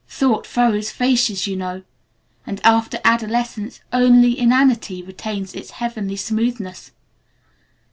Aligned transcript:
Thought 0.09 0.47
furrows 0.47 0.89
faces 0.89 1.45
you 1.45 1.55
know, 1.55 1.83
and 2.47 2.59
after 2.65 2.97
Adolescence 3.05 3.81
only 3.93 4.35
Inanity 4.35 5.03
retains 5.03 5.53
its 5.53 5.69
heavenly 5.69 6.15
smoothness. 6.15 6.89